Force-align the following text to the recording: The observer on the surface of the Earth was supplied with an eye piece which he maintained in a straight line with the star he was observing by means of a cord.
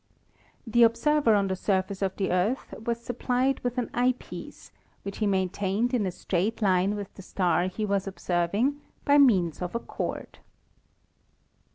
The 0.65 0.81
observer 0.81 1.35
on 1.35 1.47
the 1.47 1.55
surface 1.55 2.01
of 2.01 2.15
the 2.15 2.31
Earth 2.31 2.73
was 2.83 2.99
supplied 3.05 3.59
with 3.59 3.77
an 3.77 3.91
eye 3.93 4.15
piece 4.17 4.71
which 5.03 5.19
he 5.19 5.27
maintained 5.27 5.93
in 5.93 6.07
a 6.07 6.11
straight 6.11 6.59
line 6.59 6.95
with 6.95 7.13
the 7.13 7.21
star 7.21 7.67
he 7.67 7.85
was 7.85 8.07
observing 8.07 8.81
by 9.05 9.19
means 9.19 9.61
of 9.61 9.75
a 9.75 9.79
cord. 9.79 10.39